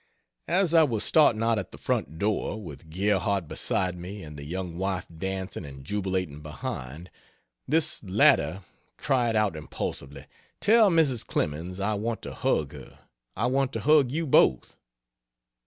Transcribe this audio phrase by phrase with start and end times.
[0.47, 4.43] As I was starting out at the front door, with Gerhardt beside me and the
[4.43, 7.11] young wife dancing and jubilating behind,
[7.67, 8.63] this latter
[8.97, 10.25] cried out impulsively,
[10.59, 11.23] "Tell Mrs.
[11.23, 12.97] Clemens I want to hug her
[13.35, 14.75] I want to hug you both!"